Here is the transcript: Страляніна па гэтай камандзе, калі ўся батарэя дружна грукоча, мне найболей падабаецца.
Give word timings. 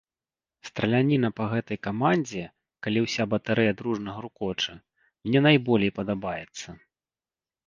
Страляніна 0.69 1.29
па 1.39 1.45
гэтай 1.51 1.77
камандзе, 1.87 2.41
калі 2.87 2.99
ўся 3.05 3.23
батарэя 3.35 3.77
дружна 3.83 4.11
грукоча, 4.17 4.73
мне 5.29 5.39
найболей 5.49 5.95
падабаецца. 6.01 6.67